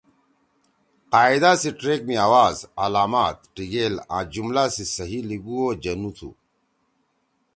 قاعدہ 1.13 1.51
سی 1.61 1.69
ٹریک 1.79 2.01
می 2.07 2.15
آواز، 2.27 2.57
علامات/ 2.83 3.37
ٹیِگیل 3.53 3.95
آں 4.15 4.23
جُملا 4.31 4.65
سی 4.75 4.83
سہی 4.95 5.19
لیِگُو 5.29 5.57
او 5.65 5.69
جنُو 5.83 6.09
تُھو۔ 6.17 6.29